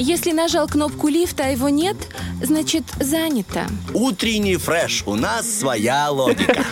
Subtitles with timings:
[0.00, 1.96] Если нажал кнопку лифта, а его нет,
[2.42, 3.66] значит занято.
[3.94, 5.02] Утренний фреш.
[5.06, 6.64] У нас своя логика.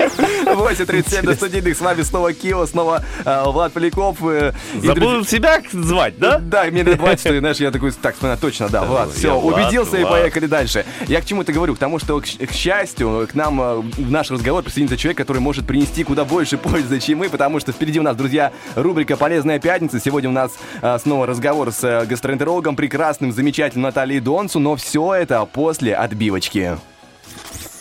[0.44, 1.76] 8.37 до студийных.
[1.76, 4.18] С вами снова Кио, снова э, Влад Поляков.
[4.22, 4.52] э,
[4.82, 6.38] и Забыл друзья- себя звать, да?
[6.38, 9.38] Да, мне надо бывает, что, знаешь, я такой, так, смотри, точно, да, Влад, я все,
[9.40, 10.12] Влад, убедился и Влад.
[10.12, 10.84] поехали дальше.
[11.08, 11.74] Я к чему это говорю?
[11.74, 15.18] К тому, что, к, щ- к счастью, к нам э, в наш разговор присоединится человек,
[15.18, 19.16] который может принести куда больше пользы, чем мы, потому что впереди у нас, друзья, рубрика
[19.16, 20.00] «Полезная пятница».
[20.00, 20.52] Сегодня у нас
[20.82, 26.76] э, снова разговор с э, гастроэнтерологом, прекрасным, замечательным Натальей Донцу, но все это после отбивочки.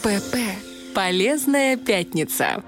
[0.02, 0.38] ПП.
[0.95, 2.63] Полезная пятница.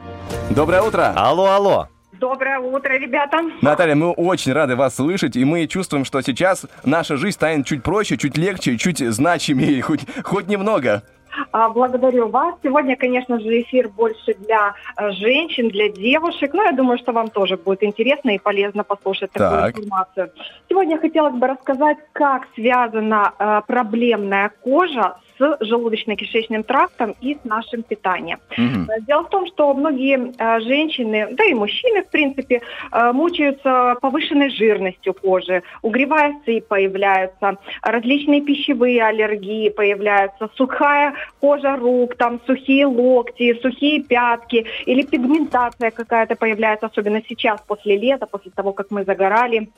[0.50, 1.14] Доброе утро!
[1.16, 1.88] Алло, алло.
[2.12, 3.38] Доброе утро, ребята.
[3.62, 7.84] Наталья, мы очень рады вас слышать, и мы чувствуем, что сейчас наша жизнь станет чуть
[7.84, 11.04] проще, чуть легче, чуть значимее, хоть, хоть немного.
[11.52, 12.56] А, Благодарю вас.
[12.64, 16.54] Сегодня, конечно же, эфир больше для э, женщин, для девушек.
[16.54, 19.78] Но я думаю, что вам тоже будет интересно и полезно послушать такую Так.
[19.80, 20.32] информацию.
[20.70, 27.84] Сегодня хотелось бы рассказать, как связана э, проблемная кожа с желудочно-кишечным трактом и с нашим
[27.84, 28.40] питанием.
[28.58, 33.96] Э, Дело в том, что многие э, женщины, да и мужчины, в принципе, э, мучаются
[34.02, 42.86] повышенной жирностью кожи, угревая сыпь появляется, различные пищевые аллергии появляются, сухая кожа рук, там сухие
[42.86, 49.04] локти, сухие пятки или пигментация какая-то появляется, особенно сейчас, после лета, после того, как мы
[49.04, 49.70] загорали.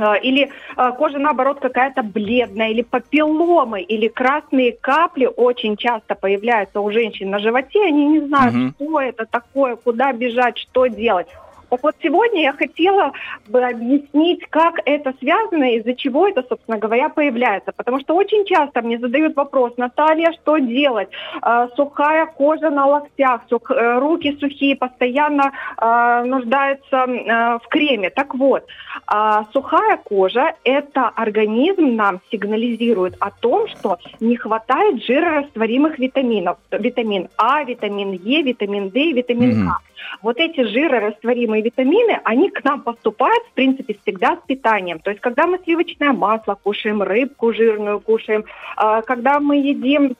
[0.00, 6.80] Э, Или э, кожа, наоборот, какая-то бледная, или папилломы, или красные капли очень часто появляются
[6.80, 7.84] у женщин на животе.
[7.84, 8.74] Они не знают, Мгм.
[8.76, 11.26] что это такое, куда бежать, что делать.
[11.70, 13.12] Так вот, сегодня я хотела
[13.48, 17.72] бы объяснить, как это связано, из-за чего это, собственно говоря, появляется.
[17.72, 21.08] Потому что очень часто мне задают вопрос, Наталья, что делать?
[21.42, 28.10] Э, сухая кожа на локтях, э, руки сухие, постоянно э, нуждаются в креме.
[28.10, 28.64] Так вот,
[29.06, 36.58] а, сухая кожа– это организм нам сигнализирует о том, что не хватает жирорастворимых витаминов.
[36.70, 39.68] Витамин А, витамин Е, витамин D и витамин.
[39.68, 39.89] К.
[40.22, 44.98] Вот эти жирорастворимые витамины, они к нам поступают, в принципе, всегда с питанием.
[44.98, 48.44] То есть, когда мы сливочное масло кушаем, рыбку жирную кушаем,
[48.76, 50.16] а, когда мы едим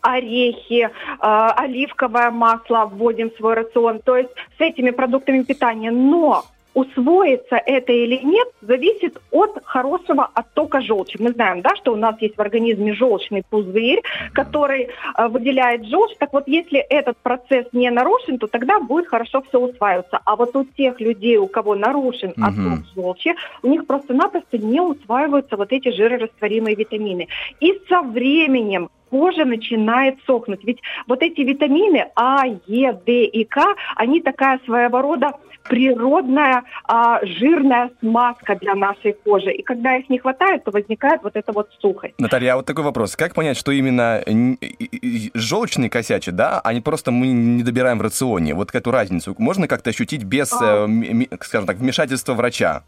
[0.00, 5.90] орехи, а, оливковое масло вводим в свой рацион, то есть с этими продуктами питания.
[5.90, 6.44] Но
[6.74, 11.16] усвоится это или нет, зависит от хорошего оттока желчи.
[11.18, 16.16] Мы знаем, да, что у нас есть в организме желчный пузырь, который э, выделяет желчь.
[16.18, 20.20] Так вот, если этот процесс не нарушен, то тогда будет хорошо все усваиваться.
[20.24, 22.44] А вот у тех людей, у кого нарушен Мгм.
[22.44, 27.28] отток желчи, у них просто-напросто не усваиваются вот эти жирорастворимые витамины.
[27.60, 30.64] И со временем кожа начинает сохнуть.
[30.64, 35.32] Ведь вот эти витамины А, Е, Д и К, они такая своего рода
[35.68, 39.52] природная а, жирная смазка для нашей кожи.
[39.52, 42.14] И когда их не хватает, то возникает вот эта вот сухость.
[42.18, 43.14] Наталья, а вот такой вопрос.
[43.16, 47.28] Как понять, что именно н- и- и- и желчный косячит, да, а не просто мы
[47.28, 48.54] не добираем в рационе?
[48.54, 50.86] Вот эту разницу можно как-то ощутить без, А.
[50.88, 52.82] э, скажем так, вмешательства врача?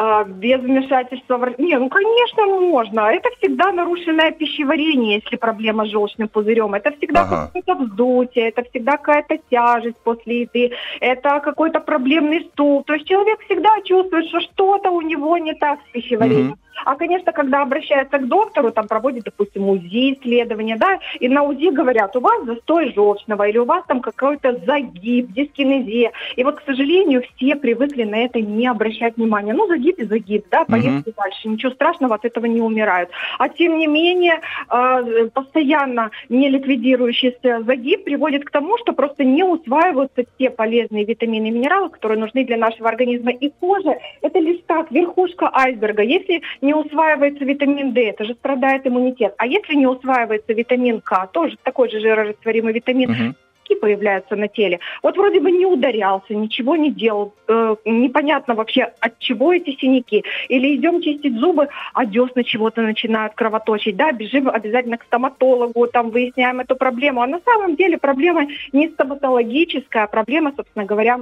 [0.00, 1.38] А, без вмешательства.
[1.38, 3.00] вра- Не, ну, конечно, можно.
[3.00, 6.74] Это всегда нарушенное пищеварение, если проблема с желчным пузырем.
[6.74, 7.46] Это всегда Ага.
[7.46, 10.70] какое-то вздутие, это всегда какая-то тяжесть после еды,
[11.00, 12.84] это какой-то проблемный стул.
[12.84, 16.46] То есть человек всегда чувствует, что что-то у него не так с пищеварением.
[16.46, 16.58] Мгм.
[16.84, 21.70] А, конечно, когда обращается к доктору, там проводит, допустим, УЗИ исследования, да, и на УЗИ
[21.70, 26.12] говорят, у вас застой желчного, или у вас там какой-то загиб, дискинезия.
[26.36, 29.52] И вот, к сожалению, все привыкли на это не обращать внимания.
[29.52, 31.48] Ну, загиб и загиб, да, поехали дальше.
[31.48, 33.10] Ничего страшного, от этого не умирают.
[33.38, 34.40] А тем не менее,
[34.70, 41.48] э, постоянно не ликвидирующийся загиб приводит к тому, что просто не усваиваются те полезные витамины
[41.48, 43.32] и минералы, которые нужны для нашего организма.
[43.32, 46.02] И кожа– это лишь так, верхушка айсберга.
[46.02, 49.34] Если не усваивается витамин D, это же страдает иммунитет.
[49.38, 53.34] А если не усваивается витамин К, тоже такой же жирорастворимый витамин, Мгм.
[53.68, 54.78] синяки появляются на теле.
[55.02, 60.24] Вот вроде бы не ударялся, ничего не делал, э, непонятно вообще от чего эти синяки.
[60.50, 66.10] Или идем чистить зубы, а десна чего-то начинают кровоточить, да, бежим обязательно к стоматологу, там
[66.10, 67.22] выясняем эту проблему.
[67.22, 71.18] А на самом деле проблема не стоматологическая, а проблема, собственно говоря,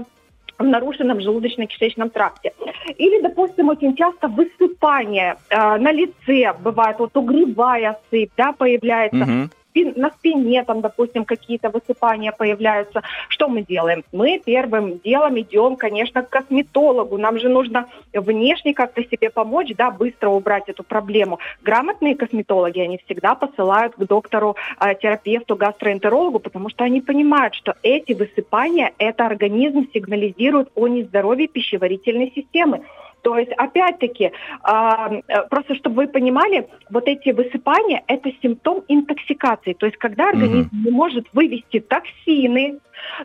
[0.59, 2.53] нарушенном желудочно-кишечном тракте.
[2.97, 9.51] Или, допустим, очень часто высыпание э, на лице, бывает вот угревая сыпь, да, появляется Мгм.
[9.77, 13.03] Спин- на спине, там, допустим, какие-то высыпания появляются.
[13.29, 14.05] Что мы делаем?
[14.13, 17.19] Мы первым делом идем, конечно, к косметологу.
[17.19, 21.39] Нам же нужно внешне как-то себе помочь, да, быстро убрать эту проблему.
[21.63, 27.75] Грамотные косметологи, они всегда посылают к доктору, э, терапевту, гастроэнтерологу, потому что они понимают, что
[27.83, 32.83] эти высыпания, это организм сигнализирует о нездоровье пищеварительной системы.
[33.27, 34.31] То есть, опять-таки,
[34.63, 39.73] а, э, просто чтобы вы понимали, вот эти высыпания– это симптом интоксикации.
[39.73, 42.79] То есть, когда организм не может вывести токсины,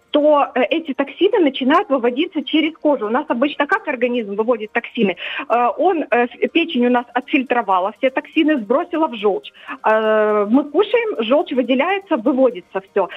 [0.10, 3.06] то э, эти токсины начинают выводиться через кожу.
[3.06, 5.18] У нас обычно как организм выводит токсины?
[5.48, 6.06] Э, он,
[6.52, 9.52] печень у нас отфильтровала все токсины, сбросила в желчь.
[9.86, 13.08] Мы кушаем, желчь выделяется, выводится все.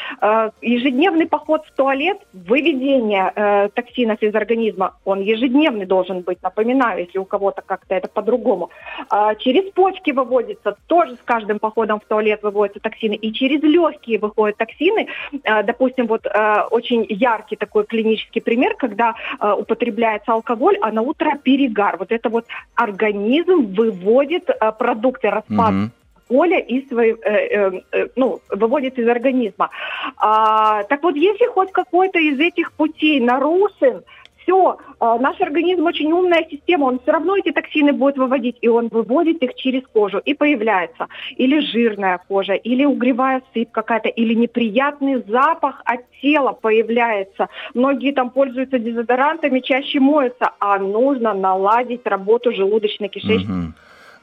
[0.61, 7.25] Ежедневный поход в туалет, выведение токсинов из организма, он ежедневный должен быть, напоминаю, если у
[7.25, 8.71] кого-то как-то это по-другому.
[9.11, 13.15] Э, через почки выводится, тоже с каждым походом в туалет выводятся токсины.
[13.15, 15.09] И через легкие выходят токсины.
[15.44, 21.03] Э, допустим, вот э, очень яркий такой клинический пример, когда э, употребляется алкоголь, а на
[21.03, 21.97] утро перегар.
[21.99, 25.93] Вот это вот организм выводит э, продукты распад Мгм.
[26.29, 29.70] поля и свои, э, э, э, ну, выводит из организма.
[30.17, 34.03] А, так вот, если хоть какой-то из этих путей нарушен,
[34.44, 38.88] все, наш организм очень умная система, он все равно эти токсины будет выводить, и он
[38.88, 45.23] выводит их через кожу, и появляется или жирная кожа, или угревая сыпь какая-то, или неприятный
[45.26, 47.49] запах от тела появляется.
[47.75, 53.75] Многие там пользуются дезодорантами, чаще моются, а нужно наладить работу желудочно-кишечной Мгм.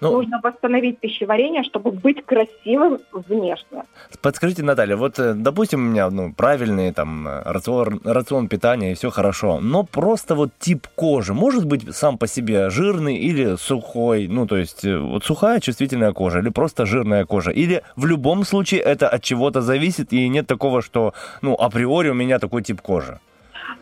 [0.01, 3.83] Ну, Нужно восстановить пищеварение, чтобы быть красивым внешне.
[4.19, 8.95] подскажите, Наталья, вот, э, допустим, у меня ну, правильный там э, рацион, рацион питания и
[8.95, 14.27] все хорошо, но просто вот тип кожи может быть сам по себе жирный или сухой,
[14.27, 18.44] ну, то есть э, вот сухая чувствительная кожа или просто жирная кожа, или в любом
[18.44, 21.13] случае это от чего-то зависит и нет такого, что,
[21.44, 23.19] ну, априори у меня такой тип кожи.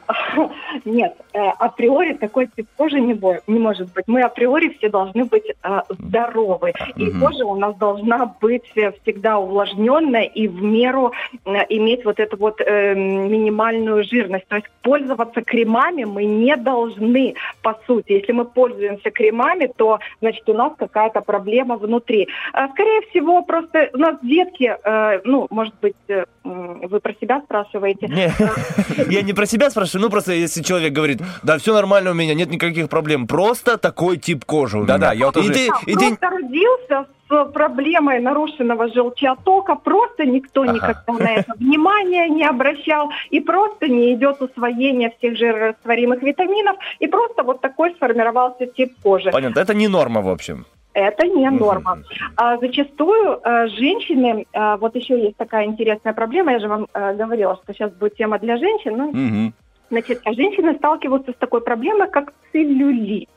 [0.85, 4.05] Нет, э, априори такой тип кожи не, бо- не может быть.
[4.07, 6.73] Мы априори все должны быть э, здоровы.
[6.95, 7.19] И Мгм.
[7.21, 11.11] кожа у нас должна быть э, всегда увлажненная и в меру
[11.45, 14.47] э, иметь вот эту вот э, минимальную жирность.
[14.47, 18.13] То есть пользоваться кремами мы не должны, по сути.
[18.13, 22.27] Если мы пользуемся кремами, то, значит, у нас какая-то проблема внутри.
[22.53, 25.95] А, Скорее всего, просто у нас детки, э, ну, может быть,
[26.43, 28.31] вы про себя спрашиваете, Не,
[29.13, 32.33] я не про себя спрашиваю, ну просто если человек говорит, да, все нормально у меня,
[32.33, 35.19] нет никаких проблем, просто такой тип кожи у Да-да, меня.
[35.19, 40.63] я вот тоже- И ты- и ты- просто родился с проблемой нарушенного желчеотока, просто никто
[40.63, 40.73] Ага.
[40.73, 47.07] никогда на это внимания не обращал, и просто не идет усвоение всех жирорастворимых витаминов, и
[47.07, 49.29] просто вот такой сформировался тип кожи.
[49.31, 50.65] Понятно, это не норма, в общем.
[50.95, 51.99] Это не норма.
[52.35, 57.13] А, зачастую э, женщины, э, вот еще есть такая интересная проблема, я же вам э,
[57.13, 59.53] говорила, что сейчас будет тема для женщин, ну, Мгм.
[59.89, 63.29] Значит, а женщины сталкиваются с такой проблемой, как целлюлит.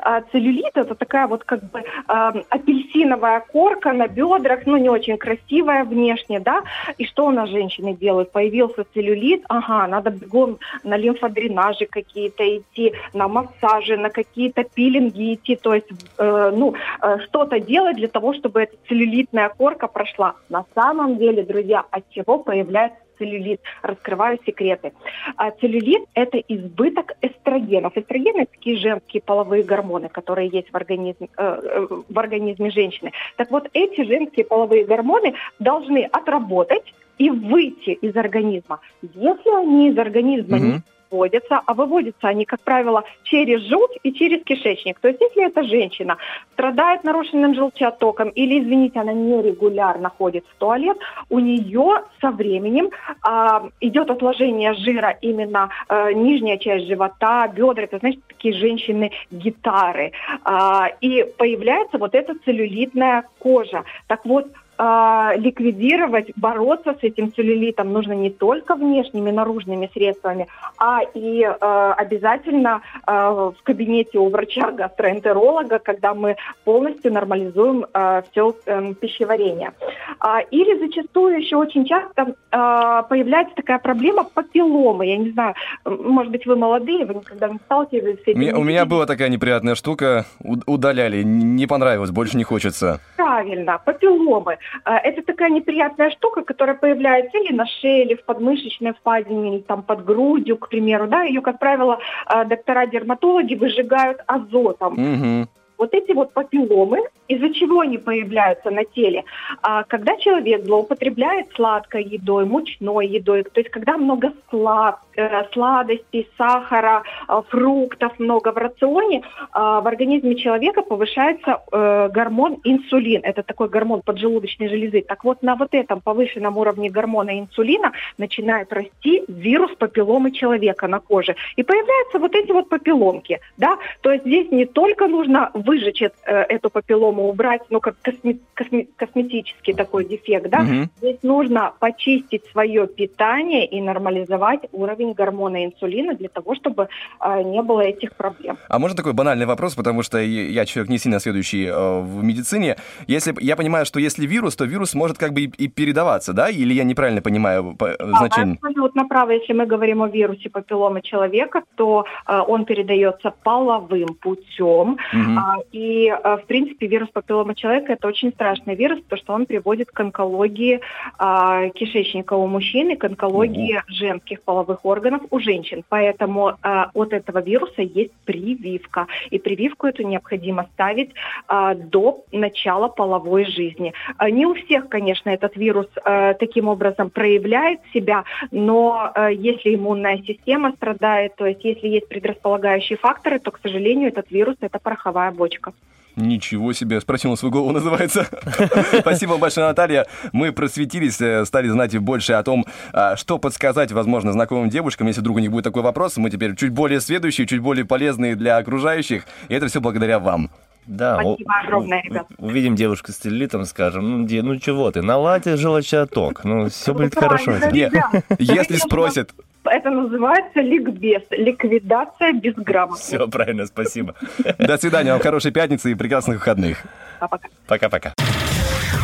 [0.00, 5.16] А, целлюлит это такая вот как бы а, апельсиновая корка на бедрах, ну не очень
[5.18, 6.62] красивая внешне, да.
[6.98, 8.32] И что у нас женщины делают?
[8.32, 15.56] Появился целлюлит, ага, надо бегом на лимфодренажи какие-то идти, на массажи, на какие-то пилинги идти,
[15.56, 15.88] то есть,
[16.18, 20.34] э, ну, э, что-то делать для того, чтобы эта целлюлитная корка прошла.
[20.48, 23.60] На самом деле, друзья, от чего появляется целлюлит?
[23.82, 24.92] Раскрываю секреты.
[25.36, 27.96] А целлюлит– это избыток эстрогенов.
[27.96, 33.12] Эстрогены– это такие женские половые гормоны, которые есть в организме, э, э, в организме женщины.
[33.36, 38.80] Так вот, эти женские половые гормоны должны отработать и выйти из организма.
[39.02, 40.82] Если они из организма не Мгм.
[41.10, 44.98] Выводятся, а выводятся они, как правило, через желудь и через кишечник.
[45.00, 46.16] То есть, если эта женщина
[46.52, 50.98] страдает нарушенным желчеотоком или, извините, она нерегулярно ходит в туалет,
[51.30, 52.90] у нее со временем
[53.22, 60.12] а, идет отложение жира именно э, нижняя часть живота, бедра, это, знаете, такие женщины-гитары.
[60.44, 63.84] А, и появляется вот эта целлюлитная кожа.
[64.06, 64.46] Так вот,
[64.78, 70.46] а, ликвидировать, бороться с этим целлюлитом нужно не только внешними, наружными средствами,
[70.78, 77.86] а и э, обязательно э, в кабинете у врача-гастроэнтеролога, когда мы полностью нормализуем
[78.30, 78.52] все
[79.00, 79.72] пищеварение.
[80.20, 85.06] А, или зачастую еще очень часто а, появляется такая проблема папилломы.
[85.06, 85.54] Я не знаю,
[85.84, 88.40] может быть, вы молодые, вы никогда не сталкивались с У этим.
[88.40, 93.00] меня, у меня была такая неприятная штука, у- удаляли, не понравилось, больше не хочется.
[93.16, 94.58] Правильно, папилломы.
[94.84, 99.62] А, Это такая неприятная штука, которая появляется или на шее, или в подмышечной впадине, или
[99.62, 101.06] там под грудью, к примеру.
[101.06, 101.22] Да?
[101.22, 104.94] Ее, как правило, а, доктора-дерматологи выжигают азотом.
[104.94, 105.48] Мгм.
[105.78, 109.24] вот эти вот папилломы, из-за чего они появляются на теле?
[109.62, 116.28] А, когда человек злоупотребляет сладкой едой, мучной едой, то есть когда много слад, э, сладостей,
[116.36, 119.22] сахара, э, фруктов много в рационе, э,
[119.54, 123.20] в организме человека повышается э, гормон инсулин.
[123.24, 125.02] Это такой гормон поджелудочной железы.
[125.02, 131.00] Так вот, на вот этом повышенном уровне гормона инсулина начинает расти вирус папилломы человека на
[131.00, 131.34] коже.
[131.56, 133.40] И появляются вот эти вот папилломки.
[133.56, 133.78] Да?
[134.00, 139.74] То есть здесь не только нужно выжечь эту папиллому, убрать, ну, как косме, косме, косметический
[139.74, 140.60] такой дефект, да?
[140.60, 140.90] Мгм.
[140.98, 146.88] Здесь нужно почистить свое питание и нормализовать уровень гормона инсулина для того, чтобы
[147.20, 148.58] э, не было этих проблем.
[148.68, 152.76] А можно такой банальный вопрос, потому что я человек не сильно следующий э, в медицине.
[153.06, 156.48] Если я понимаю, что если вирус, то вирус может как бы и, и передаваться, да?
[156.50, 158.58] Или я неправильно понимаю по- э, А, значение?
[158.62, 159.34] абсолютно правы.
[159.34, 164.96] Если мы говорим о вирусе папилломы человека, то э, он передается половым путем.
[165.12, 165.38] Мгм.
[165.38, 169.46] А, и, э, в принципе, вирус папилломы человека это очень страшный вирус, потому что он
[169.46, 170.80] приводит к онкологии
[171.18, 175.84] а, кишечника у мужчин и к онкологии женских половых органов у женщин.
[175.88, 179.06] Поэтому а, от этого вируса есть прививка.
[179.30, 181.12] И прививку эту необходимо ставить
[181.48, 183.92] а, до начала половой жизни.
[184.30, 190.18] Не у всех, конечно, этот вирус э, таким образом проявляет себя, но э, если иммунная
[190.26, 195.30] система страдает, то есть если есть предрасполагающие факторы, то, к сожалению, этот вирус– это пороховая
[195.32, 195.72] бочка.
[196.16, 198.26] Ничего себе, спросил на свою голову, называется.
[199.00, 200.06] Спасибо большое, Наталья.
[200.32, 205.20] Мы просветились, э, стали знать больше о том, а, что подсказать, возможно, знакомым девушкам, если
[205.20, 206.16] вдруг у них будет такой вопрос.
[206.16, 209.24] Мы теперь чуть более следующие, чуть более полезные для окружающих.
[209.48, 210.50] И это все благодаря вам.
[210.86, 212.26] Да, у- Спасибо огромное, ребят.
[212.38, 217.14] Увидим девушку с целлюлитом, скажем, ну, где, ну чего ты, наладь желчаток, ну все будет
[217.14, 217.52] хорошо.
[217.56, 218.24] Правильно, Не, ребят.
[218.38, 219.30] Если спросят,
[219.64, 223.16] Это называется ликбез, ликвидация безграмотности.
[223.16, 224.14] Все правильно, спасибо.
[224.58, 226.84] до свидания, вам хорошей пятницы и прекрасных выходных.
[227.18, 227.48] Пока.
[227.66, 228.12] Пока-пока.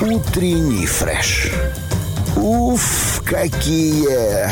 [0.00, 1.50] Утренний фреш.
[2.36, 4.48] Уф, какие